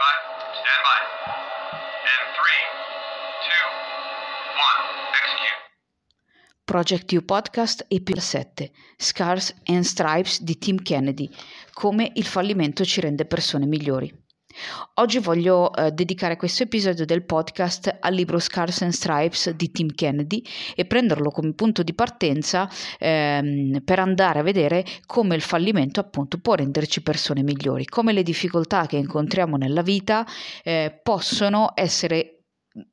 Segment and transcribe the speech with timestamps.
[0.00, 0.16] by.
[0.60, 0.98] Stand by.
[2.12, 2.62] And three,
[3.44, 3.64] two,
[4.56, 4.80] one.
[5.12, 5.60] Execute.
[6.64, 11.28] Project U Podcast episodio 7 Scars and Stripes di Tim Kennedy
[11.72, 14.10] come il fallimento ci rende persone migliori.
[14.94, 19.94] Oggi voglio eh, dedicare questo episodio del podcast al libro Scars and Stripes di Tim
[19.94, 20.42] Kennedy
[20.74, 22.68] e prenderlo come punto di partenza
[22.98, 28.22] ehm, per andare a vedere come il fallimento appunto può renderci persone migliori, come le
[28.22, 30.26] difficoltà che incontriamo nella vita
[30.62, 32.39] eh, possono essere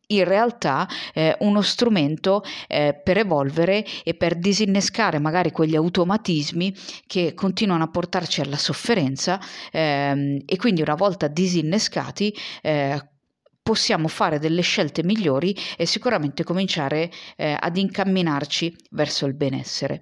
[0.07, 6.73] in realtà eh, uno strumento eh, per evolvere e per disinnescare magari quegli automatismi
[7.05, 9.39] che continuano a portarci alla sofferenza
[9.71, 13.09] ehm, e quindi una volta disinnescati eh,
[13.67, 19.99] possiamo fare delle scelte migliori e sicuramente cominciare eh, ad incamminarci verso il benessere.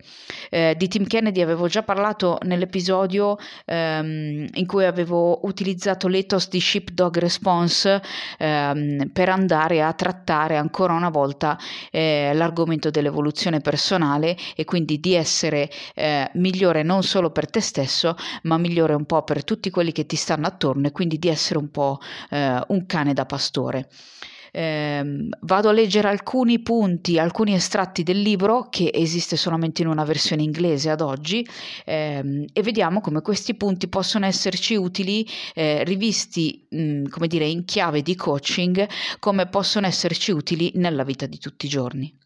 [0.52, 6.60] Eh, di Tim Kennedy avevo già parlato nell'episodio ehm, in cui avevo utilizzato l'ethos di
[6.60, 8.00] Sheepdog Response
[8.38, 11.58] ehm, per andare a trattare ancora una volta
[11.90, 18.16] eh, l'argomento dell'evoluzione personale e quindi di essere eh, migliore non solo per te stesso,
[18.44, 21.58] ma migliore un po' per tutti quelli che ti stanno attorno e quindi di essere
[21.58, 21.98] un po'
[22.30, 23.88] eh, un cane da pastore pastore.
[24.52, 30.06] Eh, vado a leggere alcuni punti, alcuni estratti del libro che esiste solamente in una
[30.06, 31.46] versione inglese ad oggi
[31.84, 37.46] ehm, e vediamo come questi punti possono esserci utili, eh, rivisti mh, mm, come dire
[37.46, 38.88] in chiave di coaching,
[39.20, 42.18] come possono esserci utili nella vita di tutti i giorni.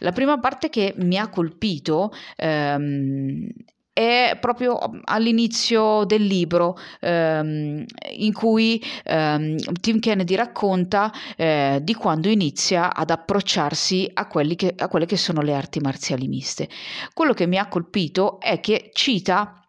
[0.00, 3.48] La prima parte che mi ha colpito ehm,
[3.92, 12.28] è proprio all'inizio del libro ehm, in cui ehm, Tim Kennedy racconta eh, di quando
[12.28, 16.68] inizia ad approcciarsi a, che, a quelle che sono le arti marziali miste.
[17.12, 19.62] Quello che mi ha colpito è che cita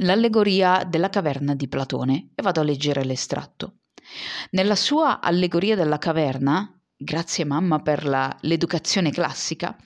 [0.00, 3.74] l'allegoria della caverna di Platone e vado a leggere l'estratto.
[4.50, 6.73] Nella sua allegoria della caverna,
[7.04, 9.76] grazie mamma per la, l'educazione classica,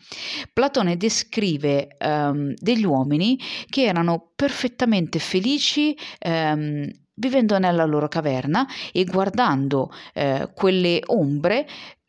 [0.52, 3.38] Platone descrive um, degli uomini
[3.68, 11.66] che erano perfettamente felici um, vivendo nella loro caverna e guardando uh, quelle ombre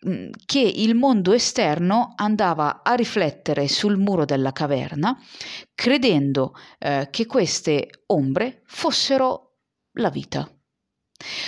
[0.08, 5.18] mm, che il mondo esterno andava a riflettere sul muro della caverna,
[5.74, 9.56] credendo eh, che queste ombre fossero
[9.94, 10.50] la vita.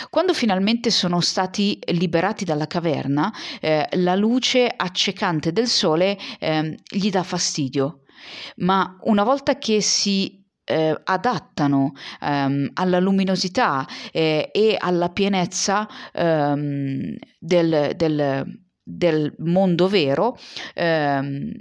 [0.09, 7.09] Quando finalmente sono stati liberati dalla caverna, eh, la luce accecante del sole eh, gli
[7.09, 8.01] dà fastidio,
[8.57, 17.15] ma una volta che si eh, adattano ehm, alla luminosità eh, e alla pienezza ehm,
[17.39, 20.37] del, del, del, mondo vero,
[20.73, 21.51] ehm,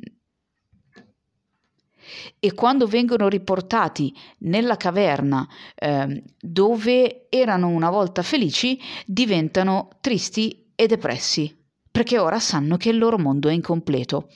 [2.39, 10.87] e quando vengono riportati nella caverna eh, dove erano una volta felici, diventano tristi e
[10.87, 11.55] depressi,
[11.91, 14.29] perché ora sanno che il loro mondo è incompleto.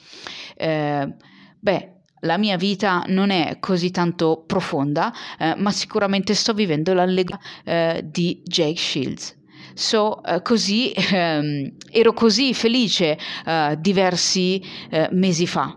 [0.56, 1.14] Eh,
[1.58, 7.38] beh, la mia vita non è così tanto profonda, eh, ma sicuramente sto vivendo l'allegoria
[7.64, 9.42] eh, di Jake Shields.
[9.74, 15.76] So, eh, così, ehm, ero così felice eh, diversi eh, mesi fa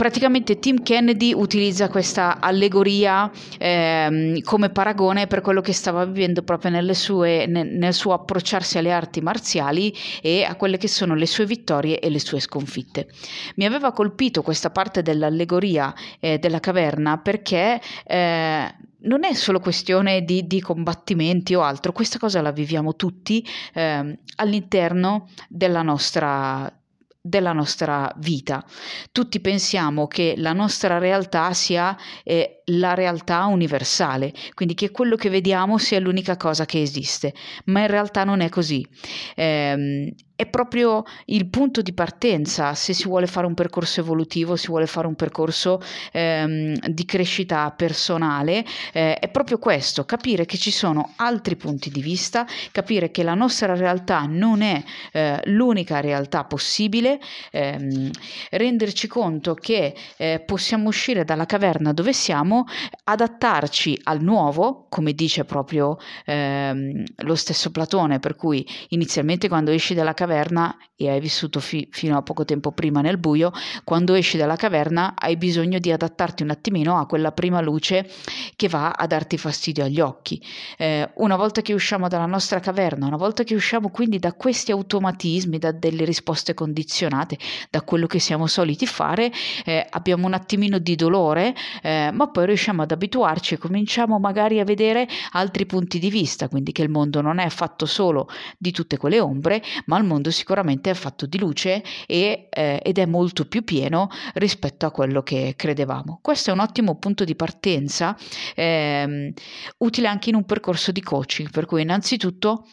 [0.00, 6.94] praticamente Tim Kennedy utilizza questa allegoria ehm, come paragone per quello che stava vivendo proprio
[6.94, 11.44] sue, nel, nel suo approcciarsi alle arti marziali e a quelle che sono le sue
[11.44, 13.08] vittorie e le sue sconfitte.
[13.56, 20.24] Mi aveva colpito questa parte dell'allegoria eh, della caverna perché eh, non è solo questione
[20.24, 26.72] di, di, combattimenti o altro, questa cosa la viviamo tutti eh, all'interno della nostra,
[27.20, 28.64] della nostra vita.
[29.12, 35.28] Tutti pensiamo che la nostra realtà sia eh, la realtà universale, quindi che quello che
[35.28, 37.34] vediamo sia l'unica cosa che esiste,
[37.66, 38.86] ma in realtà non è così.
[39.34, 44.68] Eh, è proprio il punto di partenza se si vuole fare un percorso evolutivo, si
[44.68, 48.64] vuole fare un percorso ehm, di crescita personale,
[48.94, 53.34] eh, è proprio questo, capire che ci sono altri punti di vista, capire che la
[53.34, 54.82] nostra realtà non è
[55.12, 57.20] eh, l'unica realtà possibile,
[57.50, 58.08] ehm,
[58.52, 62.64] renderci conto che eh, possiamo uscire dalla caverna dove siamo,
[63.04, 69.92] adattarci al nuovo, come dice proprio ehm, lo stesso Platone, per cui inizialmente quando esci
[69.92, 73.52] dalla caverna caverna e hai vissuto fi- fino a poco tempo prima nel buio,
[73.84, 78.06] quando esci dalla caverna hai bisogno di adattarti un attimino a quella prima luce
[78.54, 80.38] che va a darti fastidio agli occhi.
[80.76, 84.72] Eh, una volta che usciamo dalla nostra caverna, una volta che usciamo quindi da questi
[84.72, 87.38] automatismi, da delle risposte condizionate,
[87.70, 89.32] da quello che siamo soliti fare,
[89.64, 94.60] eh, abbiamo un attimino di dolore, eh, ma poi riusciamo ad abituarci e cominciamo magari
[94.60, 98.70] a vedere altri punti di vista, quindi che il mondo non è fatto solo di
[98.70, 103.06] tutte quelle ombre, ma il mondo sicuramente è fatto di luce e, eh, ed è
[103.06, 106.18] molto più pieno rispetto a quello che credevamo.
[106.22, 108.16] Questo è un ottimo punto di partenza,
[108.54, 109.32] ehm,
[109.78, 112.66] utile anche in un percorso di coaching, per cui innanzitutto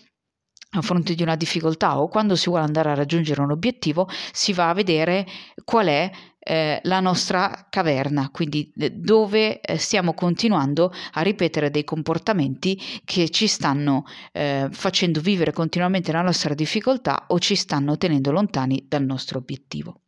[0.71, 4.51] a fronte di una difficoltà o quando si vuole andare a raggiungere un obiettivo, si
[4.51, 5.25] va a vedere
[5.63, 6.11] qual è
[6.47, 13.47] eh, la nostra caverna, quindi dove eh, stiamo continuando a ripetere dei comportamenti che ci
[13.47, 19.39] stanno eh, facendo vivere continuamente la nostra difficoltà o ci stanno tenendo lontani dal nostro
[19.39, 20.01] obiettivo.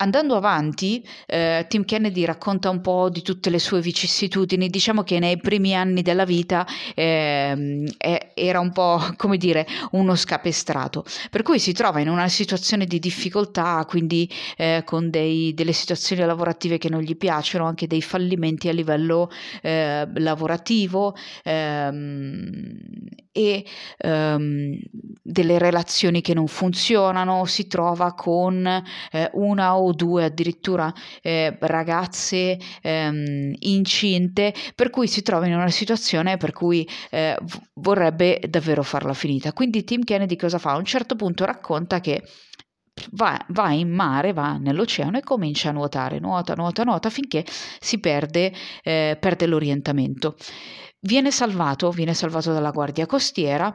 [0.00, 4.68] Andando avanti, eh, Tim Kennedy racconta un po' di tutte le sue vicissitudini.
[4.68, 6.64] Diciamo che nei primi anni della vita
[6.94, 7.92] eh,
[8.32, 11.04] era un po', come dire, uno scapestrato.
[11.32, 16.24] Per cui si trova in una situazione di difficoltà, quindi eh, con dei, delle situazioni
[16.24, 19.28] lavorative che non gli piacciono, anche dei fallimenti a livello
[19.62, 22.78] eh, lavorativo ehm,
[23.32, 23.64] e
[23.98, 24.78] ehm,
[25.22, 27.44] delle relazioni che non funzionano.
[27.46, 28.64] Si trova con
[29.10, 30.92] eh, una o due addirittura
[31.22, 37.36] eh, ragazze ehm, incinte, per cui si trova in una situazione per cui eh,
[37.74, 39.52] vorrebbe davvero farla finita.
[39.52, 40.72] Quindi Tim Kennedy cosa fa?
[40.72, 42.22] A un certo punto racconta che
[43.12, 48.00] Va, va, in mare, va nell'oceano e comincia a nuotare, nuota, nuota, nuota finché si
[48.00, 48.52] perde,
[48.82, 50.34] eh, perde l'orientamento.
[51.00, 53.72] Viene salvato, viene salvato dalla guardia costiera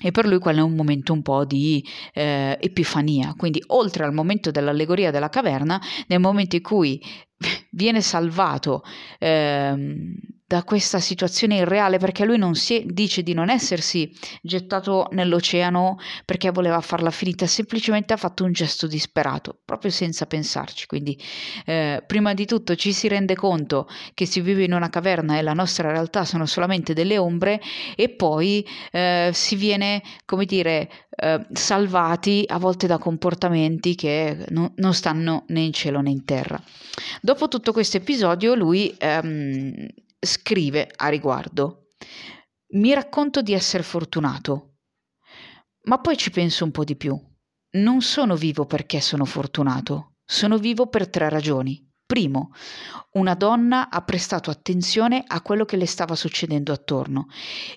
[0.00, 4.12] e per lui quello è un momento un po' di eh, epifania, quindi oltre al
[4.12, 7.00] momento dell'allegoria della caverna, nel momento in cui
[7.70, 8.82] viene salvato
[9.18, 9.74] eh,
[10.50, 14.12] da questa situazione irreale perché lui non si dice di non essersi
[14.42, 20.88] gettato nell'oceano perché voleva farla finita, semplicemente ha fatto un gesto disperato, proprio senza pensarci.
[20.88, 21.16] Quindi
[21.66, 25.42] eh, prima di tutto ci si rende conto che si vive in una caverna e
[25.42, 27.60] la nostra realtà sono solamente delle ombre
[27.94, 34.72] e poi eh, si viene, come dire, eh, salvati a volte da comportamenti che no,
[34.74, 36.60] non stanno né in cielo né in terra.
[37.20, 39.86] Dopo tutto questo episodio lui ehm,
[40.20, 41.86] scrive a riguardo.
[42.74, 44.74] Mi racconto di essere fortunato,
[45.84, 47.18] ma poi ci penso un po' di più.
[47.72, 51.88] Non sono vivo perché sono fortunato, sono vivo per tre ragioni.
[52.04, 52.50] Primo,
[53.12, 57.26] una donna ha prestato attenzione a quello che le stava succedendo attorno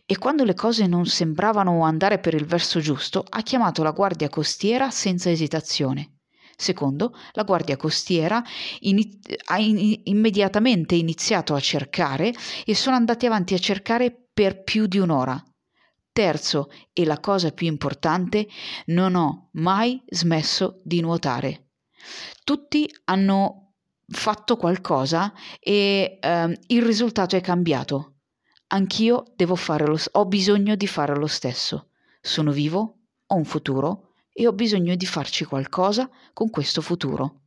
[0.08, 4.30] e quando le cose non sembravano andare per il verso giusto ha chiamato la guardia
[4.30, 6.22] costiera senza esitazione.
[6.56, 8.44] Secondo, la Guardia Costiera
[8.82, 9.02] in,
[9.46, 12.34] ha in, immediatamente iniziato a cercare
[12.66, 15.42] e sono andati avanti a cercare per più di un'ora.
[16.12, 18.48] Terzo, e la cosa più importante,
[18.88, 21.70] non ho mai smesso di nuotare.
[22.44, 23.74] Tutti hanno
[24.08, 28.18] fatto qualcosa e eh, il risultato è cambiato.
[28.68, 31.90] Anch'io devo fare lo, ho bisogno di fare lo stesso.
[32.22, 37.42] Sono vivo, ho un futuro e ho bisogno di farci qualcosa con questo futuro.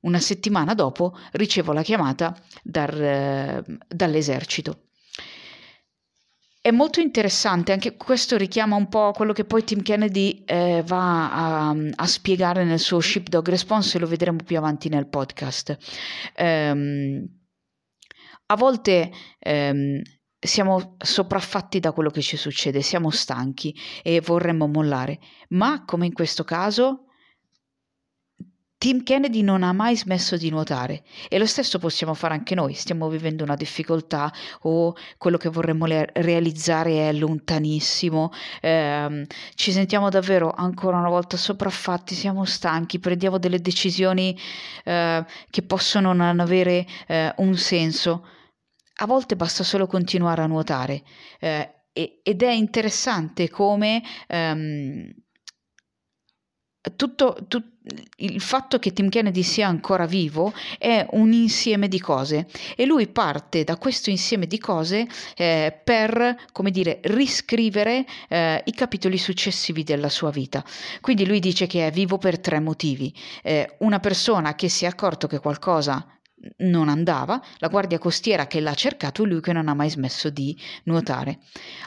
[0.00, 4.88] Una settimana dopo ricevo la chiamata dal, eh, dall'esercito.
[6.60, 11.30] È molto interessante, anche questo richiama un po' quello che poi Tim Kennedy eh, va
[11.30, 15.76] a, a, spiegare nel suo Shipdog Response e lo vedremo più avanti nel podcast.
[16.38, 17.28] Um,
[18.46, 20.00] a volte um,
[20.44, 25.18] siamo sopraffatti da quello che ci succede, siamo stanchi e vorremmo mollare,
[25.50, 27.06] ma come in questo caso
[28.84, 31.04] Tim Kennedy non ha mai smesso di nuotare.
[31.30, 34.30] E lo stesso possiamo fare anche noi, stiamo vivendo una difficoltà
[34.62, 41.38] o quello che vorremmo le- realizzare è lontanissimo, eh, ci sentiamo davvero ancora una volta
[41.38, 44.38] sopraffatti, siamo stanchi, prendiamo delle decisioni
[44.84, 48.26] eh, che possono non avere eh, un senso
[48.96, 51.02] a volte basta solo continuare a nuotare
[51.40, 55.12] eh, ed è interessante come um,
[56.96, 57.72] tutto, tutto,
[58.16, 62.46] il fatto che Tim Kennedy sia ancora vivo è un insieme di cose
[62.76, 68.72] e lui parte da questo insieme di cose eh, per, come dire, riscrivere eh, i
[68.72, 70.64] capitoli successivi della sua vita.
[71.00, 73.14] Quindi lui dice che è vivo per tre motivi.
[73.42, 76.08] Eh, una persona che si è accorto che qualcosa
[76.58, 80.56] non andava, la guardia costiera che l'ha cercato lui che non ha mai smesso di
[80.84, 81.38] nuotare.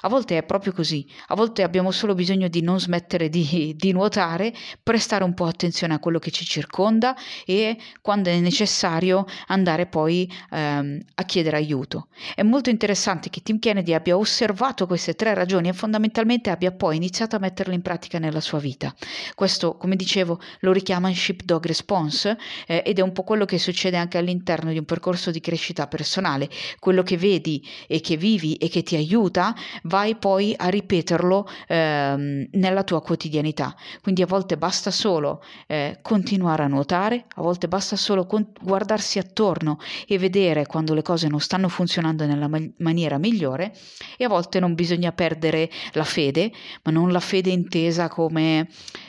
[0.02, 3.92] A volte è proprio così, a volte abbiamo solo bisogno di non smettere di, di
[3.92, 9.86] nuotare, prestare un po' attenzione a quello che ci circonda e quando è necessario andare
[9.86, 12.08] poi ehm, a chiedere aiuto.
[12.34, 16.96] È molto interessante che Tim Kennedy abbia osservato queste tre ragioni e fondamentalmente abbia poi
[16.96, 18.94] iniziato a metterle in pratica nella sua vita.
[19.36, 23.60] Questo, come dicevo, lo richiama in Sheepdog Response eh, ed è un po' quello che
[23.60, 26.50] succede anche all'interno di un percorso di crescita personale.
[26.80, 32.48] Quello che vedi e che vivi e che ti aiuta, vai poi a ripeterlo ehm,
[32.51, 33.75] nella tua quotidianità.
[34.01, 39.20] Quindi a volte basta solo eh, continuare a nuotare, a volte basta solo con- guardarsi
[39.20, 43.74] attorno e vedere quando le cose non stanno funzionando nella ma- maniera migliore
[44.18, 46.51] e a volte non bisogna perdere la fede,
[46.84, 48.68] ma non la fede intesa come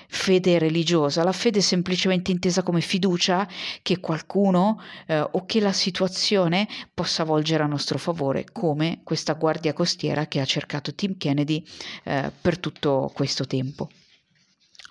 [0.08, 3.46] fede religiosa, la fede è semplicemente intesa come fiducia
[3.82, 9.72] che qualcuno eh, o che la situazione possa volgere a nostro favore, come questa guardia
[9.72, 11.62] costiera che ha cercato Tim Kennedy
[12.04, 13.88] eh, per tutto questo tempo.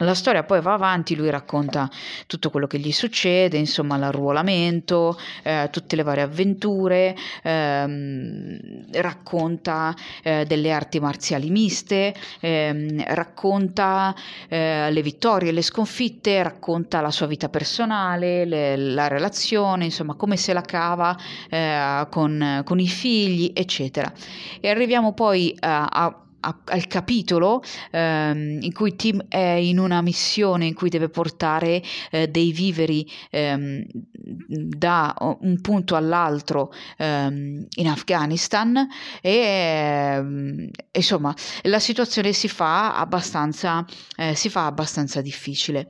[0.02, 1.90] La storia poi va avanti, lui racconta
[2.28, 10.46] tutto quello che gli succede, insomma l'arruolamento, eh, tutte le varie avventure, ehm, racconta eh,
[10.46, 14.14] delle arti marziali miste, ehm, racconta
[14.48, 20.38] eh, le vittorie, le sconfitte, racconta la sua vita personale, le, la relazione, insomma come
[20.38, 21.18] se la cava
[21.50, 24.14] eh, con, con, i figli, eccetera.
[24.62, 26.22] E arriviamo poi a, a
[26.66, 27.62] al capitolo
[27.92, 33.10] ehm, in cui Tim è in una missione in cui deve portare eh, dei viveri
[33.30, 38.88] ehm, da un punto all'altro ehm, in Afghanistan
[39.22, 43.86] e ehm, insomma la situazione si fa abbastanza,
[44.16, 45.88] eh, si fa abbastanza difficile.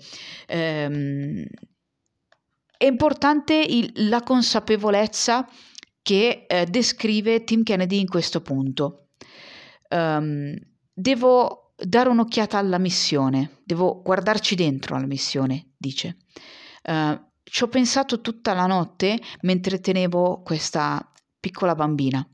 [0.48, 1.46] Ehm,
[2.78, 5.48] è importante il, la consapevolezza
[6.02, 9.07] che eh, descrive Tim Kennedy in questo punto
[9.90, 10.56] um,
[10.94, 16.18] devo dare un'occhiata alla missione, devo guardarci dentro alla missione, dice.
[16.84, 22.28] Uh, ci ho pensato tutta la notte mentre tenevo questa piccola bambina.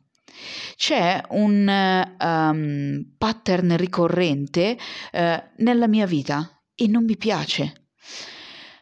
[0.75, 4.77] C'è un um, pattern ricorrente
[5.11, 5.19] uh,
[5.57, 7.89] nella mia vita e non mi piace.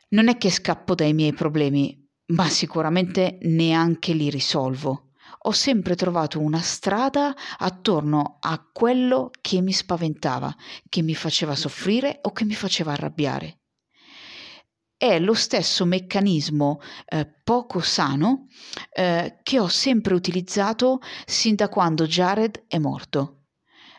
[0.10, 5.11] Non è che scappo dai miei problemi, ma sicuramente neanche li risolvo
[5.44, 10.54] ho sempre trovato una strada attorno a quello che mi spaventava,
[10.88, 13.60] che mi faceva soffrire o che mi faceva arrabbiare.
[14.96, 18.46] È lo stesso meccanismo eh, poco sano
[18.92, 23.46] eh, che ho sempre utilizzato sin da quando Jared è morto.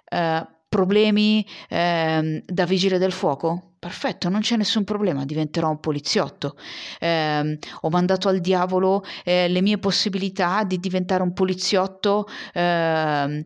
[0.05, 3.72] Eh, problemi ehm, da vigile del fuoco?
[3.83, 6.55] Perfetto, non c'è nessun problema, diventerò un poliziotto.
[7.01, 13.45] Eh, ho mandato al diavolo eh, le mie possibilità di diventare un poliziotto eh,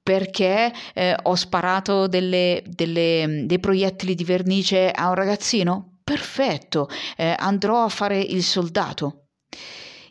[0.00, 5.98] perché eh, ho sparato delle, delle, dei proiettili di vernice a un ragazzino?
[6.04, 9.30] Perfetto, eh, andrò a fare il soldato.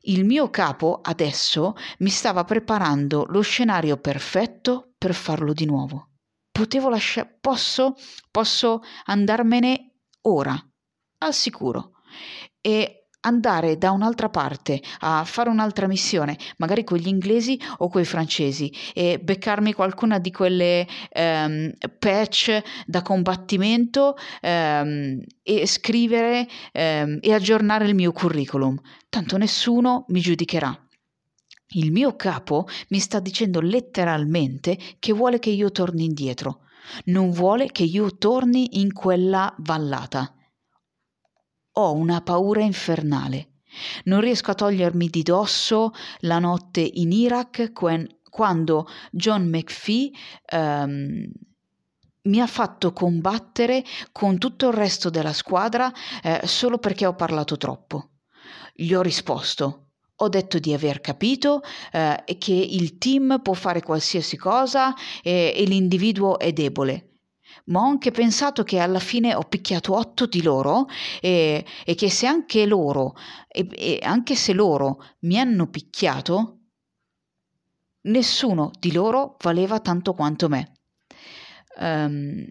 [0.02, 6.07] Il mio capo adesso mi stava preparando lo scenario perfetto per farlo di nuovo
[6.58, 7.96] potevo lasciare, posso,
[8.32, 10.58] posso andarmene ora,
[11.20, 11.92] al sicuro,
[12.60, 18.02] e andare da un'altra parte a fare un'altra missione, magari con gli inglesi o con
[18.02, 27.20] i francesi, e beccarmi qualcuna di quelle um, patch da combattimento um, e scrivere um,
[27.22, 28.80] e aggiornare il mio curriculum.
[29.10, 30.87] Tanto nessuno mi giudicherà.
[31.72, 36.62] Il mio capo mi sta dicendo letteralmente che vuole che io torni indietro,
[37.06, 40.34] non vuole che io torni in quella vallata.
[41.74, 43.50] Ho una paura infernale.
[44.06, 50.12] Non riesco a togliermi di dosso la notte in Iraq quando John McPhee
[50.54, 51.30] um,
[52.24, 53.84] mi ha fatto combattere
[54.14, 55.92] con tutto il resto della squadra
[56.24, 58.12] eh, solo perché ho parlato troppo.
[58.74, 59.87] Gli ho risposto
[60.20, 65.64] ho detto di aver capito eh, che il team può fare qualsiasi cosa e, e
[65.66, 67.08] l'individuo è debole
[67.66, 70.88] ma ho anche pensato che alla fine ho picchiato otto di loro
[71.22, 73.16] e, e che se anche loro,
[73.48, 76.60] e, e, anche se loro mi hanno picchiato,
[78.04, 80.72] nessuno di loro valeva tanto quanto me.
[81.80, 82.46] Um,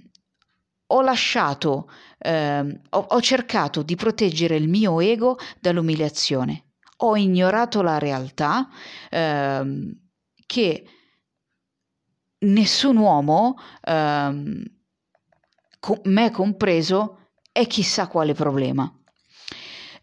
[0.88, 6.65] ho lasciato, um, ho, ho cercato di proteggere il mio ego dall'umiliazione
[6.98, 8.68] ho ignorato la realtà
[9.10, 9.92] ehm,
[10.46, 10.84] che
[12.40, 14.62] nessun uomo, ehm,
[15.80, 17.18] co- me compreso,
[17.52, 18.90] è chissà quale problema.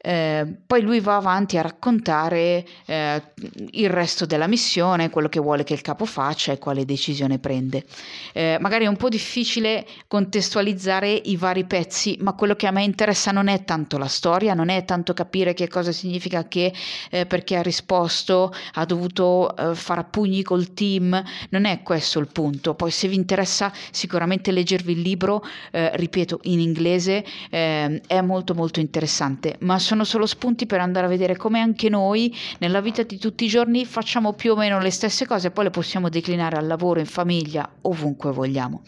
[0.06, 3.24] Eh, poi lui va avanti a raccontare eh,
[3.72, 7.86] il resto della missione, quello che vuole che il capo faccia e quale decisione prende.
[8.34, 12.84] Eh, magari è un po' difficile contestualizzare i vari pezzi, ma quello che a me
[12.84, 16.74] interessa non è tanto la storia, non è tanto capire che cosa significa che
[17.10, 22.28] eh, perché ha risposto ha dovuto eh, fare pugni col team, non è questo il
[22.28, 22.74] punto.
[22.74, 28.54] Poi se vi interessa sicuramente leggervi il libro, eh, ripeto, in inglese eh, è molto
[28.54, 32.82] molto interessante, ma sono sono solo spunti per andare a vedere come anche noi nella
[32.82, 36.10] vita di tutti i giorni facciamo più o meno le stesse cose poi le possiamo
[36.10, 38.82] declinare al lavoro, in famiglia, ovunque vogliamo.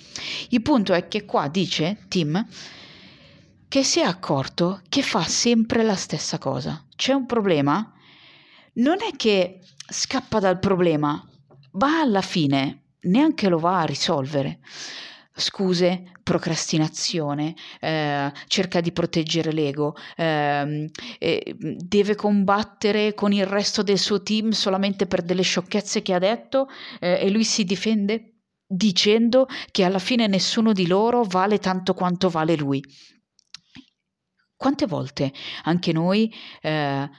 [0.50, 2.44] Il punto è che qua dice Tim
[3.68, 6.84] che si è accorto che fa sempre la stessa cosa.
[6.96, 7.94] C'è un problema?
[8.74, 11.24] Non è che scappa dal problema,
[11.74, 14.60] va alla fine, neanche lo va a risolvere
[15.36, 20.90] scuse, procrastinazione, eh, cerca di proteggere l'ego, eh,
[21.20, 26.20] eh, deve combattere con il resto del suo team solamente per delle sciocchezze che ha
[26.20, 26.68] detto
[27.00, 32.30] eh, e lui si difende dicendo che alla fine nessuno di loro vale tanto quanto
[32.30, 32.84] vale lui.
[34.56, 37.10] Quante volte anche noi eh,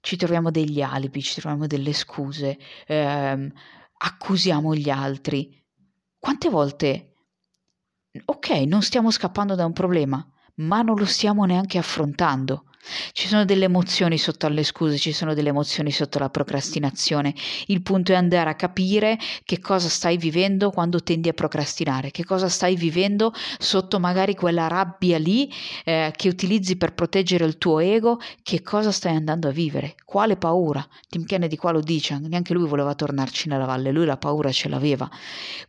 [0.00, 3.50] ci troviamo degli alibi, ci troviamo delle scuse, ehm,
[3.96, 5.62] accusiamo gli altri?
[6.18, 7.13] Quante volte
[8.24, 10.24] ok, non stiamo scappando da un problema,
[10.56, 12.64] ma non lo stiamo neanche affrontando.
[13.12, 17.34] Ci sono delle emozioni sotto alle scuse, ci sono delle emozioni sotto la procrastinazione.
[17.66, 22.24] Il punto è andare a capire che cosa stai vivendo quando tendi a procrastinare, che
[22.24, 25.50] cosa stai vivendo sotto magari quella rabbia lì
[25.84, 30.36] eh, che utilizzi per proteggere il tuo ego, che cosa stai andando a vivere, quale
[30.36, 30.86] paura.
[31.08, 34.68] Tim Kennedy qua lo dice, neanche lui voleva tornarci nella valle, lui la paura ce
[34.68, 35.08] l'aveva.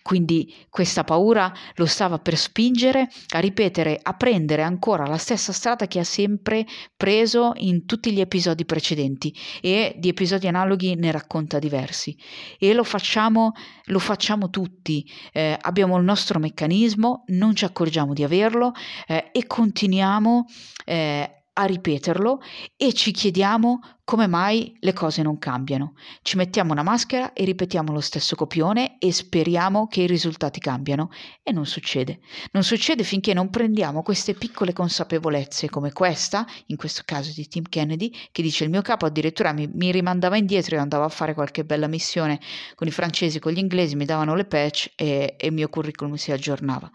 [0.02, 5.88] Quindi questa paura lo stava per spingere a ripetere, a prendere ancora la stessa strada
[5.88, 9.32] che ha sempre preso preso in tutti gli episodi precedenti
[9.62, 12.18] e di episodi analoghi ne racconta diversi.
[12.58, 13.52] E lo facciamo,
[13.86, 18.72] lo facciamo tutti, eh, abbiamo il nostro meccanismo, non ci accorgiamo di averlo
[19.06, 20.46] eh, e continuiamo
[20.84, 22.42] eh, a ripeterlo
[22.76, 25.94] e ci chiediamo come mai le cose non cambiano.
[26.22, 31.10] Ci mettiamo una maschera e ripetiamo lo stesso copione e speriamo che i risultati cambiano
[31.42, 32.20] e non succede.
[32.52, 37.64] Non succede finché non prendiamo queste piccole consapevolezze come questa, in questo caso di Tim
[37.64, 41.34] Kennedy, che dice il mio capo addirittura mi, mi rimandava indietro e andavo a fare
[41.34, 42.40] qualche bella missione
[42.76, 46.16] con i francesi, con gli inglesi, mi davano le patch e, e il mio curriculum
[46.16, 46.92] si aggiornava.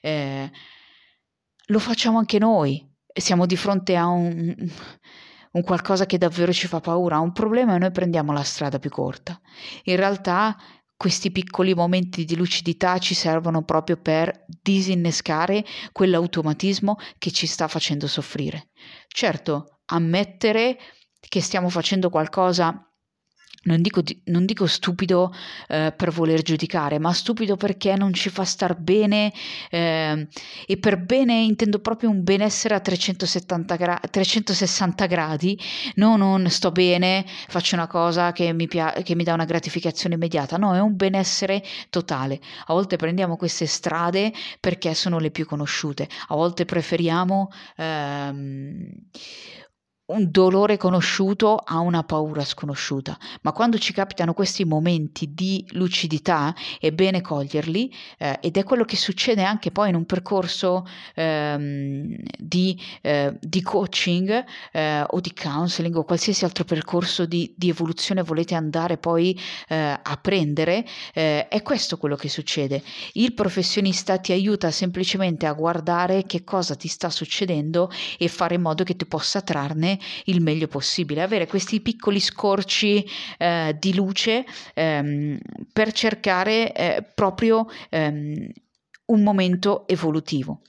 [0.00, 0.50] Eh,
[1.66, 4.54] lo facciamo anche noi, siamo di fronte a un,
[5.52, 8.78] un qualcosa che davvero ci fa paura, a un problema e noi prendiamo la strada
[8.78, 9.40] più corta.
[9.84, 10.56] In realtà
[10.96, 18.06] questi piccoli momenti di lucidità ci servono proprio per disinnescare quell'automatismo che ci sta facendo
[18.06, 18.68] soffrire.
[19.08, 20.78] Certo, ammettere
[21.20, 22.90] che stiamo facendo qualcosa
[23.66, 25.32] non dico, non dico stupido
[25.68, 29.32] eh, per voler giudicare, ma stupido perché non ci fa star bene
[29.70, 30.26] eh,
[30.66, 35.58] e per bene intendo proprio un benessere a 370 gra- 360 gradi,
[35.96, 40.14] no non sto bene, faccio una cosa che mi, pia- che mi dà una gratificazione
[40.14, 42.40] immediata, no è un benessere totale.
[42.66, 47.50] A volte prendiamo queste strade perché sono le più conosciute, a volte preferiamo...
[47.76, 48.88] Ehm,
[50.06, 56.54] un dolore conosciuto a una paura sconosciuta, ma quando ci capitano questi momenti di lucidità
[56.78, 62.14] è bene coglierli eh, ed è quello che succede anche poi in un percorso ehm,
[62.38, 68.22] di, eh, di, coaching eh, o di counseling o qualsiasi altro percorso di, di evoluzione
[68.22, 69.36] volete andare poi
[69.68, 72.80] eh, a prendere, eh, è questo quello che succede.
[73.14, 78.60] Il professionista ti aiuta semplicemente a guardare che cosa ti sta succedendo e fare in
[78.60, 83.04] modo che tu possa trarne il meglio possibile, avere questi piccoli scorci
[83.38, 85.38] eh, di luce ehm,
[85.72, 88.48] per cercare eh, proprio ehm,
[89.06, 90.60] un momento evolutivo.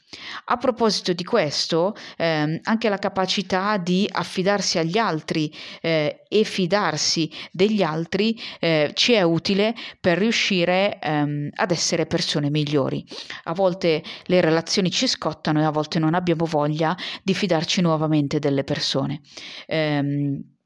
[0.45, 7.30] A proposito di questo, ehm, anche la capacità di affidarsi agli altri eh, e fidarsi
[7.52, 13.06] degli altri eh, ci è utile per riuscire ehm, ad essere persone migliori.
[13.43, 18.39] A volte le relazioni ci scottano e a volte non abbiamo voglia di fidarci nuovamente
[18.39, 19.21] delle persone.
[19.65, 20.57] Ehm,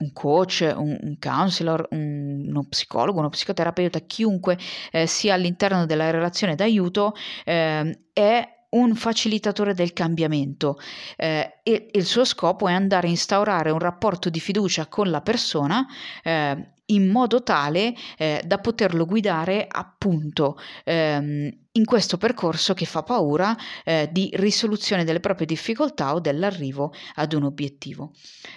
[0.00, 4.58] un coach, un, un counselor, un, uno psicologo, uno psicoterapeuta, chiunque
[4.90, 10.78] eh, sia all'interno della relazione d'aiuto eh, è un facilitatore del cambiamento.
[11.16, 15.20] Eh, e il suo scopo è andare a instaurare un rapporto di fiducia con la
[15.20, 15.86] persona
[16.22, 23.02] eh, in modo tale eh, da poterlo guidare appunto ehm, in questo percorso che fa
[23.02, 28.12] paura eh, di risoluzione delle proprie difficoltà o dell'arrivo ad un obiettivo.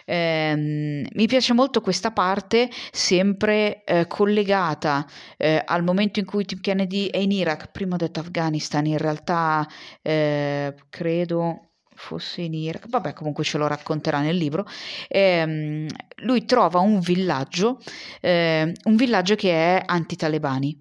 [0.05, 6.59] Eh, mi piace molto questa parte, sempre eh, collegata eh, al momento in cui Tim
[6.59, 9.67] Kennedy è in Iraq, prima ho detto Afghanistan, in realtà
[10.01, 14.65] eh, credo fosse in Iraq, vabbè comunque ce lo racconterà nel libro,
[15.07, 17.79] ehm, lui trova un villaggio,
[18.21, 20.77] eh, un villaggio che è anti-talebani.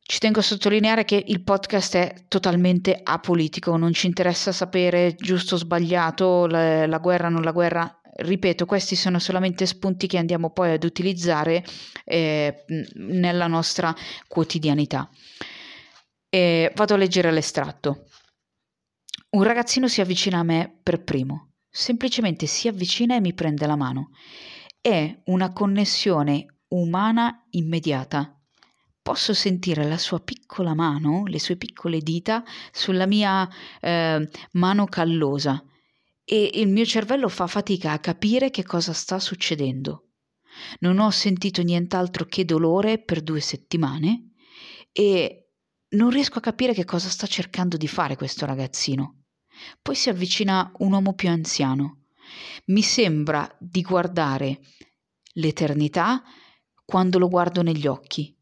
[0.00, 5.56] Ci tengo a sottolineare che il podcast è totalmente apolitico, non ci interessa sapere giusto
[5.56, 10.50] o sbagliato, la, la guerra non la guerra, ripeto, questi sono solamente spunti che andiamo
[10.50, 11.64] poi ad utilizzare
[12.04, 12.64] eh,
[12.94, 13.94] nella nostra
[14.26, 15.08] quotidianità.
[16.30, 18.07] E vado a leggere l'estratto.
[19.30, 23.76] Un ragazzino si avvicina a me per primo, semplicemente si avvicina e mi prende la
[23.76, 24.08] mano.
[24.80, 28.34] È una connessione umana immediata.
[29.02, 33.46] Posso sentire la sua piccola mano, le sue piccole dita sulla mia
[33.80, 35.62] eh, mano callosa
[36.24, 40.08] e il mio cervello fa fatica a capire che cosa sta succedendo.
[40.80, 44.30] Non ho sentito nient'altro che dolore per due settimane
[44.90, 45.50] e
[45.90, 49.17] non riesco a capire che cosa sta cercando di fare questo ragazzino.
[49.80, 52.04] Poi si avvicina un uomo più anziano.
[52.66, 54.60] Mi sembra di guardare
[55.34, 56.22] l'eternità
[56.84, 58.34] quando lo guardo negli occhi.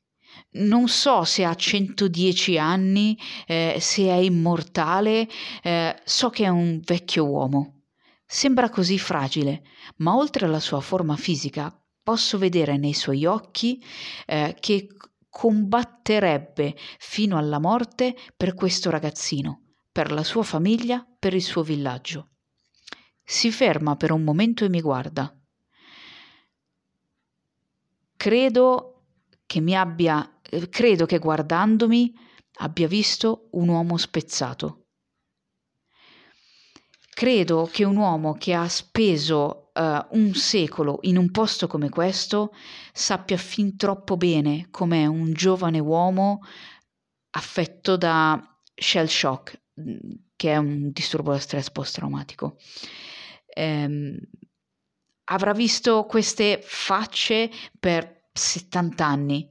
[0.52, 5.28] Non so se ha 110 anni, eh, se è immortale,
[5.62, 7.82] eh, so che è un vecchio uomo.
[8.26, 9.62] Sembra così fragile,
[9.96, 13.82] ma oltre alla sua forma fisica posso vedere nei suoi occhi
[14.26, 14.88] eh, che
[15.28, 19.65] combatterebbe fino alla morte per questo ragazzino
[19.96, 22.32] per la sua famiglia, per il suo villaggio.
[23.24, 25.34] Si ferma per un momento e mi guarda.
[28.14, 29.04] Credo
[29.46, 32.12] che mi abbia, credo che guardandomi
[32.58, 34.88] abbia visto un uomo spezzato.
[37.14, 42.52] Credo che un uomo che ha speso uh, un secolo in un posto come questo
[42.92, 46.40] sappia fin troppo bene com'è un giovane uomo
[47.30, 48.38] affetto da
[48.74, 49.64] shell shock,
[50.36, 52.56] che è un disturbo da stress post-traumatico.
[53.46, 54.18] Ehm,
[55.24, 59.48] avrà visto queste facce per 70 anni,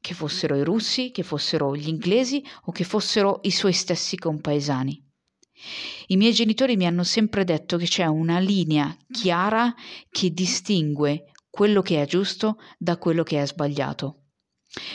[0.00, 5.00] che fossero i russi, che fossero gli inglesi o che fossero i suoi stessi compaesani.
[6.08, 9.72] I miei genitori mi hanno sempre detto che c'è una linea chiara
[10.10, 14.24] che distingue quello che è giusto da quello che è sbagliato.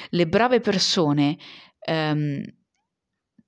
[0.09, 1.37] Le brave persone
[1.79, 2.43] ehm,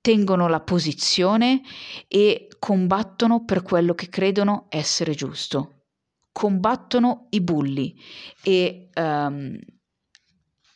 [0.00, 1.62] tengono la posizione
[2.08, 5.84] e combattono per quello che credono essere giusto.
[6.32, 7.94] Combattono i bulli
[8.42, 9.58] e um,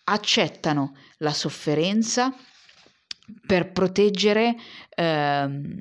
[0.04, 2.34] accettano la sofferenza
[3.46, 4.56] per proteggere,
[4.96, 5.78] um,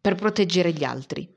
[0.00, 1.28] per proteggere gli altri.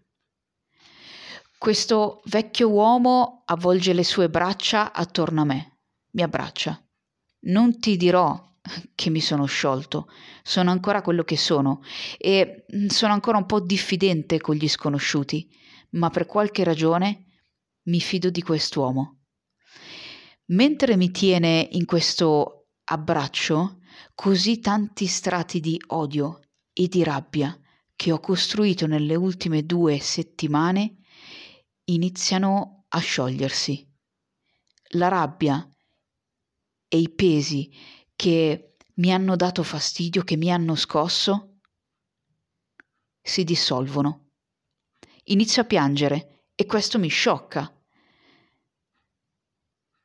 [1.58, 5.80] Questo vecchio uomo avvolge le sue braccia attorno a me,
[6.12, 6.80] mi abbraccia.
[7.48, 8.40] Non ti dirò
[8.96, 10.08] che mi sono sciolto,
[10.44, 11.82] sono ancora quello che sono
[12.18, 15.50] e mm, sono ancora un po' diffidente con gli sconosciuti,
[15.92, 17.26] ma per qualche ragione
[17.84, 19.22] mi fido di quest'uomo.
[20.48, 23.80] Mentre mi tiene in questo abbraccio
[24.14, 26.40] così tanti strati di odio
[26.74, 27.58] e di rabbia
[27.96, 30.98] che ho costruito nelle ultime due settimane
[31.86, 33.88] iniziano a sciogliersi.
[34.90, 35.68] La rabbia
[36.88, 37.72] e i pesi
[38.16, 41.60] che mi hanno dato fastidio, che mi hanno scosso,
[43.22, 44.32] si dissolvono.
[45.26, 47.72] Inizio a piangere e questo mi sciocca.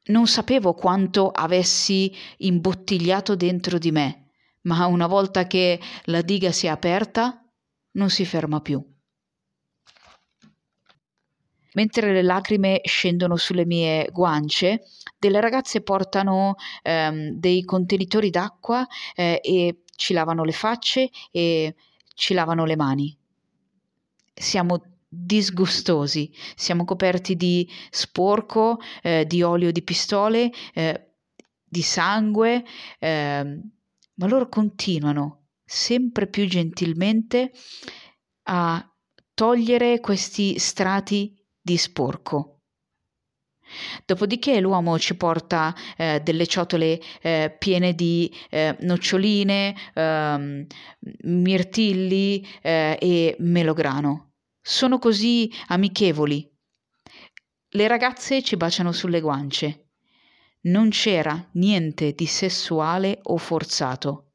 [0.06, 4.30] Non sapevo quanto avessi imbottigliato dentro di me,
[4.62, 7.44] ma una volta che la diga si è aperta,
[7.92, 8.82] non si ferma più.
[11.74, 14.82] Mentre le lacrime scendono sulle mie guance,
[15.18, 21.74] delle ragazze portano ehm, dei contenitori d'acqua eh, e ci lavano le facce e
[22.14, 23.16] ci lavano le mani.
[24.34, 31.08] Siamo disgustosi, siamo coperti di sporco, eh, di olio di pistole, eh,
[31.64, 32.64] di sangue,
[32.98, 33.70] ehm,
[34.14, 37.52] ma loro continuano sempre più gentilmente
[38.44, 38.84] a
[39.34, 42.60] togliere questi strati di sporco.
[44.04, 50.66] Dopodiché l'uomo ci porta eh, delle ciotole eh, piene di eh, noccioline, ehm,
[51.24, 54.32] mirtilli eh, e melograno.
[54.60, 56.48] Sono così amichevoli.
[57.72, 59.84] Le ragazze ci baciano sulle guance.
[60.62, 64.32] non c'era niente di sessuale o forzato.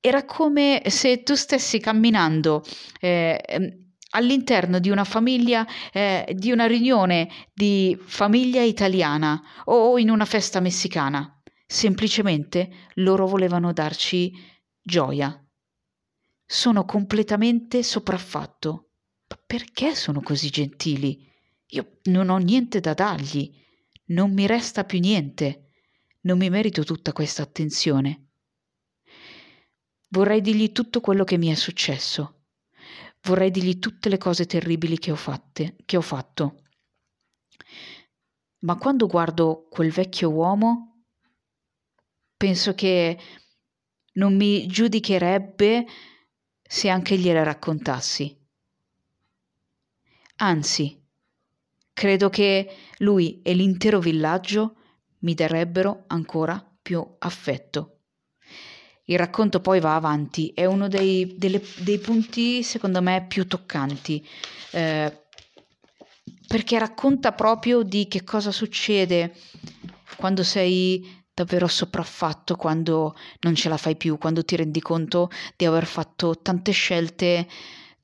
[0.00, 2.64] Era come se tu stessi camminando
[3.00, 3.79] eh,
[4.10, 10.60] all'interno di una famiglia, eh, di una riunione di famiglia italiana o in una festa
[10.60, 11.40] messicana.
[11.66, 14.32] Semplicemente loro volevano darci
[14.82, 15.44] gioia.
[16.44, 18.88] Sono completamente sopraffatto.
[19.28, 21.28] Ma perché sono così gentili?
[21.68, 23.56] Io non ho niente da dargli.
[24.06, 25.68] Non mi resta più niente.
[26.22, 28.30] Non mi merito tutta questa attenzione.
[30.08, 32.39] Vorrei dirgli tutto quello che mi è successo
[33.22, 36.62] vorrei dirgli tutte le cose terribili che ho, fatte, che ho fatto.
[38.60, 41.04] Ma quando guardo quel vecchio uomo,
[42.36, 43.18] penso che
[44.14, 45.86] non mi giudicherebbe
[46.62, 48.36] se anche gliele raccontassi.
[50.36, 50.98] Anzi,
[51.92, 54.76] credo che lui e l'intero villaggio
[55.20, 57.89] mi darebbero ancora più affetto.
[59.10, 64.24] Il racconto poi va avanti, è uno dei, delle, dei punti secondo me più toccanti,
[64.70, 65.24] eh,
[66.46, 69.34] perché racconta proprio di che cosa succede
[70.16, 75.64] quando sei davvero sopraffatto, quando non ce la fai più, quando ti rendi conto di
[75.64, 77.48] aver fatto tante scelte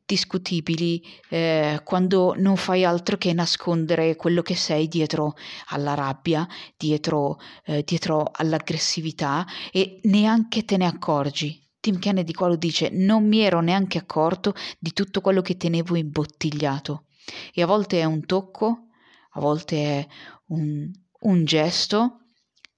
[0.07, 5.35] discutibili eh, quando non fai altro che nascondere quello che sei dietro
[5.69, 11.61] alla rabbia, dietro, eh, dietro all'aggressività e neanche te ne accorgi.
[11.81, 15.97] Tim Kennedy qua lo dice, non mi ero neanche accorto di tutto quello che tenevo
[15.97, 17.05] imbottigliato.
[17.53, 18.87] E a volte è un tocco,
[19.31, 20.07] a volte è
[20.47, 20.89] un,
[21.21, 22.21] un gesto,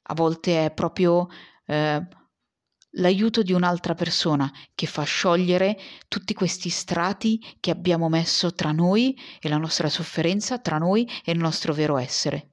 [0.03, 1.29] a volte è proprio
[1.67, 2.07] eh,
[2.93, 9.17] l'aiuto di un'altra persona che fa sciogliere tutti questi strati che abbiamo messo tra noi
[9.41, 12.53] e la nostra sofferenza, tra noi e il nostro vero essere.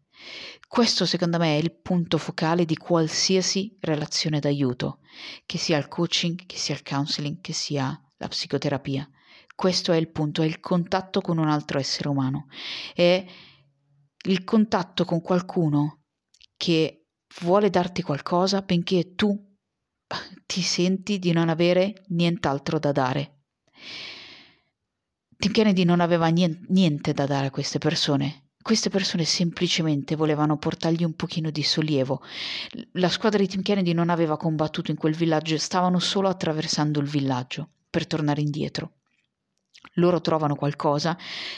[0.67, 4.99] Questo secondo me è il punto focale di qualsiasi relazione d'aiuto,
[5.45, 9.07] che sia il coaching, che sia il counseling, che sia la psicoterapia.
[9.55, 12.47] Questo è il punto, è il contatto con un altro essere umano,
[12.93, 13.23] è
[14.27, 16.01] il contatto con qualcuno
[16.57, 17.05] che
[17.41, 19.54] vuole darti qualcosa benché tu
[20.45, 23.31] ti senti di non avere nient'altro da dare.
[25.37, 28.43] Tim Kennedy non aveva niente da dare a queste persone.
[28.61, 32.23] Queste persone semplicemente volevano portargli un pochino di sollievo.
[32.93, 37.07] La squadra di Tim Kennedy non aveva combattuto in quel villaggio, stavano solo attraversando il
[37.07, 38.93] villaggio per tornare indietro
[39.95, 41.17] loro trovano qualcosa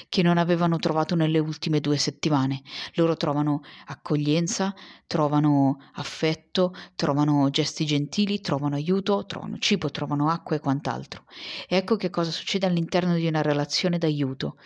[0.10, 2.62] che non avevano trovato nelle ultime due settimane.
[2.96, 4.74] Loro trovano accoglienza,
[5.06, 11.26] trovano affetto, trovano gesti gentili, trovano aiuto, trovano cibo, trovano acqua e quant'altro.
[11.68, 14.58] ecco che cosa succede all'interno di una relazione d'aiuto.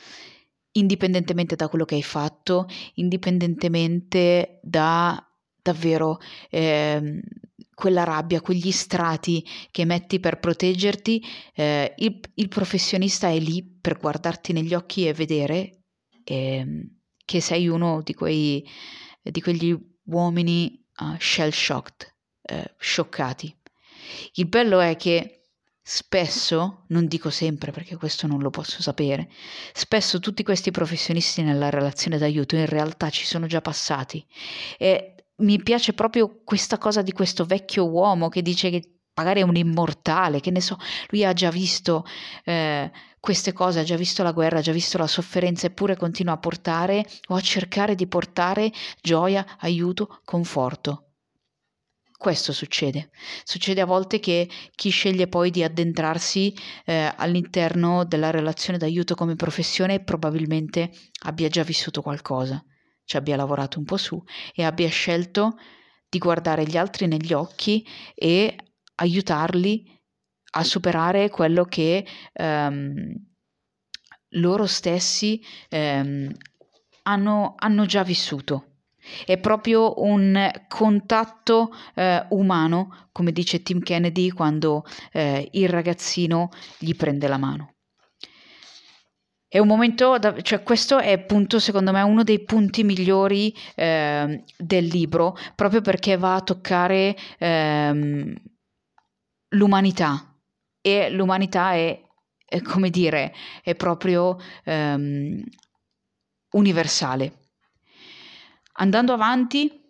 [0.73, 5.25] Indipendentemente da quello che hai fatto, indipendentemente da
[5.61, 6.17] davvero
[6.49, 7.21] eh,
[7.81, 13.97] quella rabbia, quegli strati che metti per proteggerti, eh, il, il, professionista è lì per
[13.97, 15.85] guardarti negli occhi e vedere
[16.23, 16.91] eh,
[17.25, 18.63] che sei uno di, quei,
[19.23, 22.13] di quegli uomini uh, shell shocked,
[22.43, 23.57] eh, scioccati.
[24.33, 25.47] Il bello è che
[25.81, 29.27] spesso, non dico sempre perché questo non lo posso sapere,
[29.73, 34.23] spesso tutti questi professionisti nella relazione d'aiuto in realtà ci sono già passati
[34.77, 39.43] e mi piace proprio questa cosa di questo vecchio uomo che dice che magari è
[39.43, 40.77] un immortale, che ne so,
[41.09, 42.05] lui ha già visto
[42.43, 46.33] eh, queste cose, ha già visto la guerra, ha già visto la sofferenza, eppure continua
[46.33, 51.07] a portare o a cercare di portare gioia, aiuto, conforto.
[52.17, 53.09] Questo succede.
[53.43, 59.35] Succede a volte che chi sceglie poi di addentrarsi eh, all'interno della relazione d'aiuto come
[59.35, 60.91] professione probabilmente
[61.23, 62.63] abbia già vissuto qualcosa
[63.05, 64.21] ci abbia lavorato un po' su
[64.53, 65.57] e abbia scelto
[66.09, 68.55] di guardare gli altri negli occhi e
[68.95, 69.99] aiutarli
[70.53, 73.13] a superare quello che um,
[74.35, 76.31] loro stessi um,
[77.03, 78.65] hanno, hanno, già vissuto.
[79.25, 86.95] È proprio un contatto eh, umano, come dice Tim Kennedy quando eh, il ragazzino gli
[86.95, 87.73] prende la mano.
[89.53, 94.45] È un momento, da, cioè questo è appunto secondo me uno dei punti migliori eh,
[94.57, 98.33] del libro, proprio perché va a toccare ehm,
[99.49, 100.39] l'umanità
[100.79, 102.01] e l'umanità è,
[102.45, 105.43] è, come dire, è proprio ehm,
[106.51, 107.49] universale.
[108.75, 109.80] Andando avanti,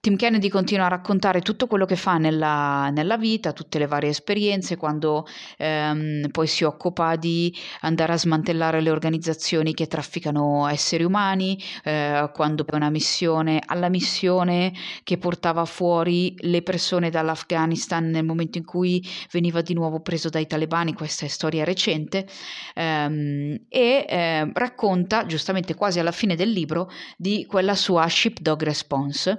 [0.00, 4.10] Tim Kennedy continua a raccontare tutto quello che fa nella, nella vita, tutte le varie
[4.10, 5.26] esperienze, quando
[5.58, 12.30] ehm, poi si occupa di andare a smantellare le organizzazioni che trafficano esseri umani, eh,
[12.32, 18.64] quando è una missione, alla missione che portava fuori le persone dall'Afghanistan nel momento in
[18.64, 22.26] cui veniva di nuovo preso dai talebani, questa è storia recente,
[22.74, 29.38] ehm, e eh, racconta, giustamente quasi alla fine del libro, di quella sua Shipdog Response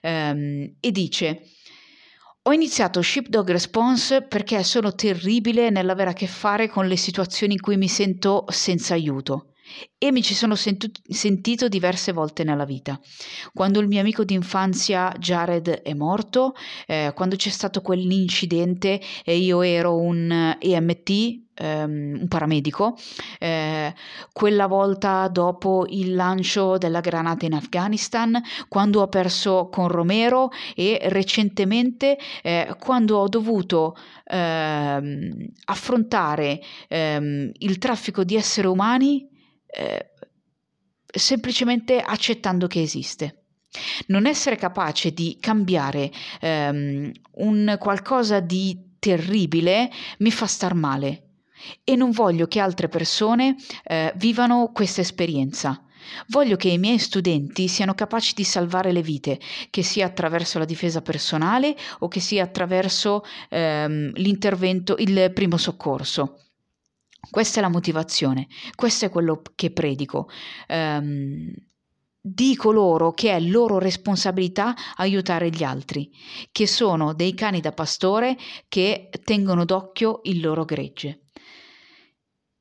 [0.00, 1.42] ehm, e dice
[2.44, 7.60] ho iniziato Shipdog Response perché sono terribile nell'avere a che fare con le situazioni in
[7.60, 9.52] cui mi sento senza aiuto
[9.96, 13.00] e mi ci sono senti- sentito diverse volte nella vita.
[13.52, 16.54] Quando il mio amico d'infanzia Jared è morto,
[16.86, 22.96] eh, quando c'è stato quell'incidente e io ero un EMT, Um, un paramedico,
[23.38, 23.94] eh,
[24.32, 30.98] quella volta dopo il lancio della granata in Afghanistan, quando ho perso con Romero e
[31.04, 39.28] recentemente eh, quando ho dovuto eh, affrontare ehm, il traffico di esseri umani
[39.68, 40.10] eh,
[41.06, 43.44] semplicemente accettando che esiste.
[44.08, 51.28] Non essere capace di cambiare ehm, un qualcosa di terribile mi fa star male
[51.84, 55.84] e non voglio che altre persone eh, vivano questa esperienza.
[56.28, 59.38] Voglio che i miei studenti siano capaci di salvare le vite,
[59.70, 66.38] che sia attraverso la difesa personale o che sia attraverso ehm, l'intervento, il primo soccorso.
[67.30, 70.28] Questa è la motivazione, questo è quello che predico.
[70.68, 71.52] Um,
[72.20, 76.10] dico loro che è loro responsabilità aiutare gli altri,
[76.50, 78.36] che sono dei cani da pastore
[78.68, 81.21] che tengono d'occhio il loro gregge.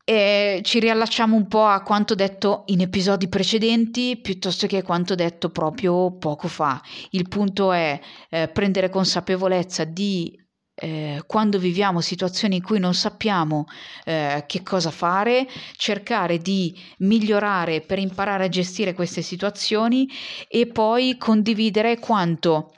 [0.04, 5.16] E ci riallacciamo un po' a quanto detto in episodi precedenti piuttosto che a quanto
[5.16, 6.82] detto proprio poco fa.
[7.12, 10.38] Il punto è eh, prendere consapevolezza di
[10.74, 13.66] eh, quando viviamo situazioni in cui non sappiamo
[14.04, 20.10] eh, che cosa fare, cercare di migliorare per imparare a gestire queste situazioni
[20.48, 22.72] e poi condividere quanto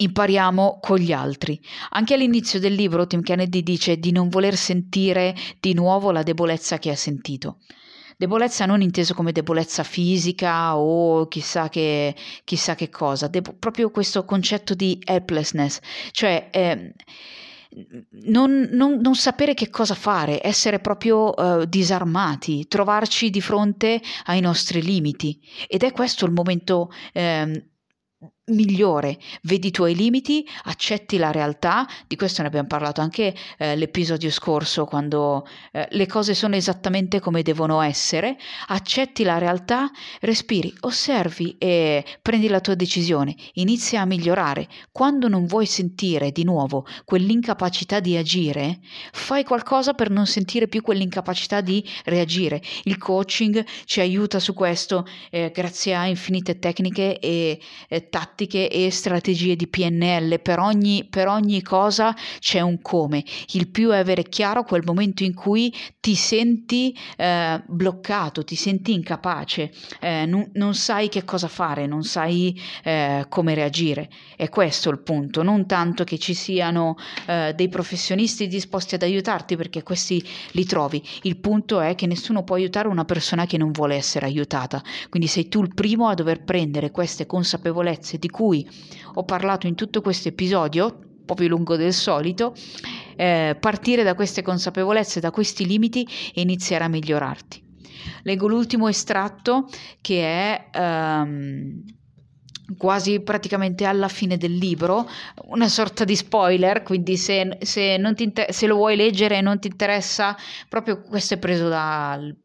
[0.00, 1.60] impariamo con gli altri.
[1.90, 6.78] Anche all'inizio del libro Tim Kennedy dice di non voler sentire di nuovo la debolezza
[6.78, 7.58] che ha sentito.
[8.16, 14.24] Debolezza non inteso come debolezza fisica o chissà che, chissà che cosa, Debo- proprio questo
[14.24, 15.78] concetto di helplessness,
[16.10, 16.94] cioè eh,
[18.24, 24.40] non, non, non, sapere che cosa fare, essere proprio uh, disarmati, trovarci di fronte ai
[24.40, 25.38] nostri limiti.
[25.68, 27.68] Ed è questo il momento eh,
[28.48, 33.76] migliore, vedi i tuoi limiti, accetti la realtà, di questo ne abbiamo parlato anche eh,
[33.76, 38.36] l'episodio scorso quando eh, le cose sono esattamente come devono essere,
[38.68, 44.66] accetti la realtà, respiri, osservi e prendi la tua decisione, inizia a migliorare.
[44.90, 48.80] Quando non vuoi sentire di nuovo quell'incapacità di agire,
[49.12, 52.62] fai qualcosa per non sentire più quell'incapacità di reagire.
[52.84, 58.70] Il coaching ci aiuta su questo eh, grazie a infinite tecniche e eh, tattiche tattiche
[58.70, 63.24] e strategie di PNL, per ogni, per ogni cosa c'è un come.
[63.52, 68.92] Il più è avere chiaro quel momento in cui ti senti eh, bloccato, ti senti
[68.92, 74.08] incapace, eh, non, non, sai che cosa fare, non sai eh, come reagire.
[74.36, 76.96] È questo il punto, non tanto che ci siano
[77.26, 81.02] eh, dei professionisti disposti ad aiutarti perché questi li trovi.
[81.22, 84.80] Il punto è che nessuno può aiutare una persona che non vuole essere aiutata.
[85.08, 88.68] Quindi sei tu il primo a dover prendere queste consapevolezze di di cui
[89.14, 92.54] ho parlato in tutto questo episodio, un po' più lungo del solito,
[93.16, 97.66] eh, partire da queste consapevolezze, da questi limiti e iniziare a migliorarti.
[98.22, 99.68] Leggo l'ultimo estratto
[100.00, 101.82] che è um,
[102.76, 105.08] quasi praticamente alla fine del libro,
[105.46, 109.68] una sorta di spoiler, quindi se, se, inter- se lo vuoi leggere e non ti
[109.68, 110.36] interessa,
[110.68, 112.36] proprio questo è preso dal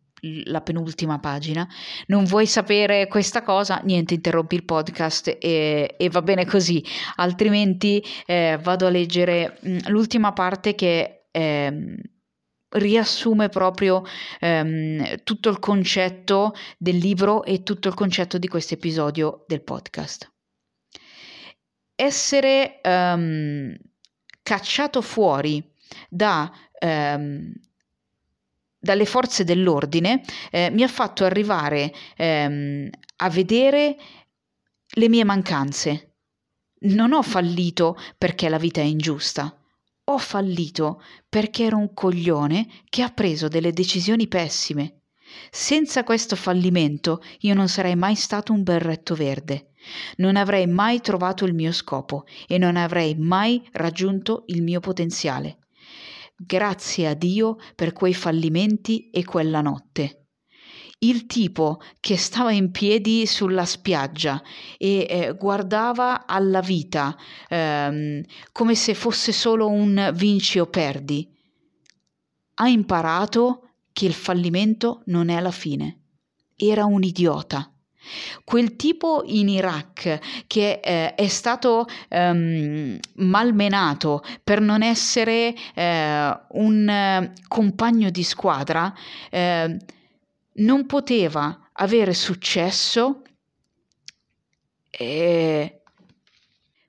[0.46, 1.68] la penultima pagina,
[2.08, 6.84] non vuoi sapere questa cosa, niente, interrompi il podcast e, e va bene così,
[7.16, 11.98] altrimenti eh, vado a leggere mm, l'ultima parte che eh,
[12.74, 14.04] riassume proprio
[14.40, 20.32] ehm, tutto il concetto del libro e tutto il concetto di questo episodio del podcast.
[21.96, 23.76] Essere um,
[24.42, 25.64] cacciato fuori
[26.10, 27.54] da um,
[28.84, 33.96] dalle forze dell'ordine eh, mi ha fatto arrivare ehm, a vedere
[34.96, 36.16] le mie mancanze.
[36.82, 39.58] Non ho fallito perché la vita è ingiusta.
[40.04, 45.04] Ho fallito perché ero un coglione che ha preso delle decisioni pessime.
[45.50, 49.70] Senza questo fallimento io non sarei mai stato un berretto verde.
[50.18, 55.60] Non avrei mai trovato il mio scopo e non avrei mai raggiunto il mio potenziale.
[56.46, 60.24] Grazie a Dio per quei fallimenti e quella notte
[61.04, 64.42] il tipo che stava in piedi sulla spiaggia
[64.78, 67.16] e eh, guardava alla vita
[67.50, 71.30] ehm, come se fosse solo un vinci o perdi,
[72.56, 76.00] ha imparato che il fallimento non è la fine.
[76.56, 77.73] Era un idiota.
[78.44, 86.90] Quel tipo in Iraq che eh, è stato ehm, malmenato per non essere eh, un
[86.90, 88.94] eh, compagno di squadra,
[89.30, 89.78] eh,
[90.56, 93.22] non poteva avere successo
[94.92, 95.82] eh,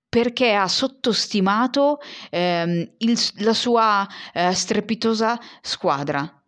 [0.09, 1.99] perché ha sottostimato
[2.31, 6.44] ehm, il, la sua eh, strepitosa squadra.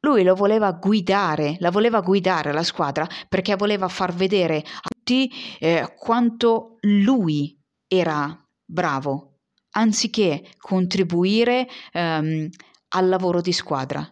[0.00, 5.30] Lui lo voleva guidare, la voleva guidare la squadra perché voleva far vedere a tutti
[5.58, 9.40] eh, quanto lui era bravo,
[9.70, 12.48] anziché contribuire ehm,
[12.88, 14.08] al lavoro di squadra.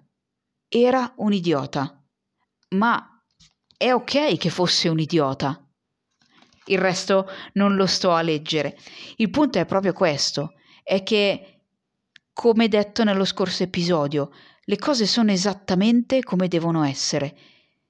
[0.68, 2.00] Era un idiota
[2.74, 3.22] ma
[3.76, 5.62] è ok che fosse un idiota.
[6.66, 8.76] Il resto non lo sto a leggere.
[9.16, 11.62] Il punto è proprio questo, è che,
[12.32, 14.30] come detto nello scorso episodio,
[14.68, 17.36] le cose sono esattamente come devono essere.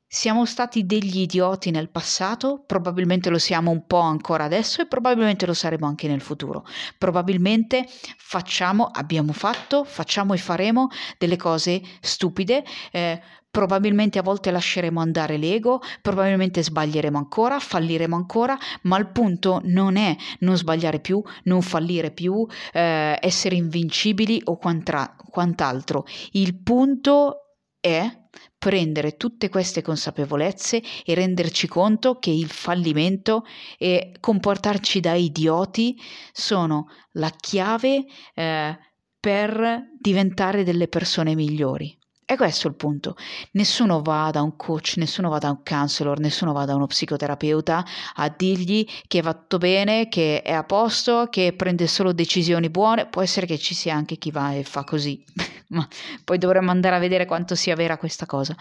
[0.09, 5.47] Siamo stati degli idioti nel passato, probabilmente lo siamo un po' ancora adesso e probabilmente
[5.47, 6.65] lo saremo anche nel futuro.
[6.97, 7.85] Probabilmente
[8.17, 10.89] facciamo, abbiamo fatto, facciamo e faremo
[11.19, 13.21] delle cose stupide, eh,
[13.57, 19.97] Probabilmente a volte lasceremo andare l'ego, probabilmente sbaglieremo ancora, falliremo ancora, ma il punto non
[19.97, 26.05] è non sbagliare più, non fallire più, eh, essere invincibili o quant'altro.
[26.33, 27.46] Il punto
[27.87, 28.25] è
[28.59, 33.45] prendere tutte queste consapevolezze e renderci conto che il fallimento
[33.79, 35.97] e comportarci da idioti
[36.33, 38.79] sono la chiave eh,
[39.21, 41.97] per diventare delle persone migliori.
[42.29, 43.15] E questo è il punto.
[43.53, 47.85] Nessuno va da un coach, nessuno va da un counselor, nessuno va da uno psicoterapeuta
[48.15, 53.07] a dirgli che va tutto bene, che è a posto, che prende solo decisioni buone.
[53.07, 55.25] Può essere che ci sia anche chi va e fa così,
[55.71, 55.87] ma
[56.25, 58.55] poi dovremmo andare a vedere quanto sia vera questa cosa.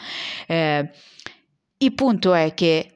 [0.48, 0.90] Eh,
[1.78, 2.96] il punto è che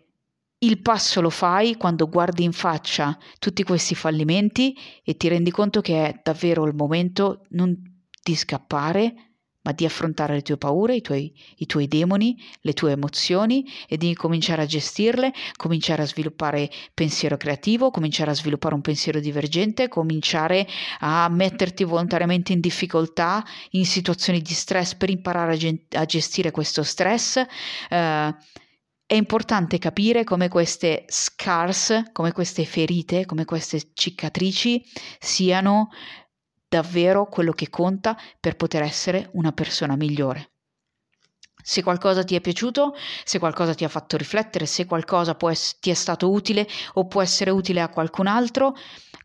[0.59, 5.79] il passo lo fai quando guardi in faccia tutti questi fallimenti e ti rendi conto
[5.81, 7.75] che è davvero il momento non
[8.21, 9.28] di scappare,
[9.61, 13.97] ma di affrontare le tue paure, i tuoi, i tuoi demoni, le tue emozioni e
[13.97, 19.87] di cominciare a gestirle, cominciare a sviluppare pensiero creativo, cominciare a sviluppare un pensiero divergente,
[19.87, 20.67] cominciare
[20.99, 26.51] a metterti volontariamente in difficoltà in situazioni di stress per imparare a, gen- a gestire
[26.51, 27.43] questo stress.
[27.89, 28.33] Uh,
[29.09, 34.83] è importante capire come queste scars, come queste ferite, come queste cicatrici
[35.17, 35.89] siano
[36.69, 40.51] davvero quello che conta per poter essere una persona migliore.
[41.61, 42.95] Se qualcosa ti è piaciuto,
[43.25, 47.21] se qualcosa ti ha fatto riflettere, se qualcosa es- ti è stato utile o può
[47.21, 48.75] essere utile a qualcun altro,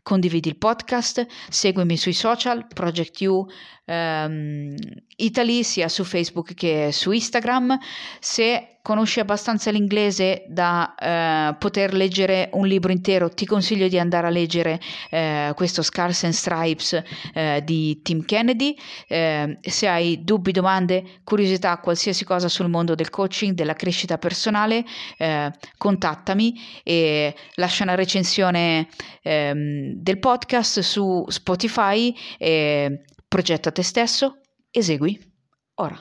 [0.03, 3.47] condividi il podcast, seguimi sui social, Project U
[3.85, 4.75] um,
[5.17, 7.77] Italy, sia su Facebook che su Instagram.
[8.19, 14.27] Se conosci abbastanza l'inglese da eh, poter leggere un libro intero, ti consiglio di andare
[14.27, 17.01] a leggere eh, questo Scars and Stripes
[17.33, 18.77] eh, di Tim Kennedy.
[19.07, 24.85] Eh, se hai dubbi, domande, curiosità, qualsiasi cosa sul mondo del coaching, della crescita personale,
[25.17, 26.53] eh, contattami
[26.83, 28.87] e lascia una recensione
[29.23, 32.15] ehm, del podcast su Spotify.
[32.37, 34.41] E progetta te stesso,
[34.75, 35.19] esegui
[35.75, 35.99] ora.